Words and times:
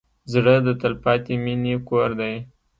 زړه 0.33 0.53
د 0.65 0.69
تلپاتې 0.81 1.33
مینې 1.43 1.75
کور 1.87 2.09
دی. 2.19 2.35